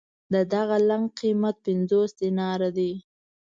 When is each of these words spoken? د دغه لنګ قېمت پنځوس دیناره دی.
د 0.33 0.35
دغه 0.53 0.77
لنګ 0.89 1.05
قېمت 1.19 1.55
پنځوس 1.65 2.09
دیناره 2.19 2.69
دی. 2.77 2.91